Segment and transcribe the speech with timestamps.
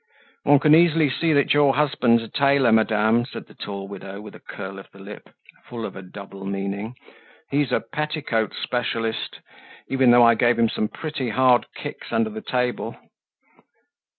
[0.45, 4.33] "One can easily see that your husband's a tailor, madame," said the tall widow, with
[4.33, 5.29] a curl of the lip,
[5.69, 6.95] full of a double meaning.
[7.51, 9.41] "He's a petticoat specialist,
[9.89, 12.97] even though I gave him some pretty hard kicks under the table."